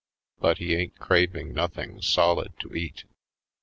But 0.39 0.57
he 0.57 0.73
ain't 0.73 0.97
craving 0.97 1.53
nothing 1.53 2.01
solid 2.01 2.53
to 2.61 2.73
eat. 2.73 3.03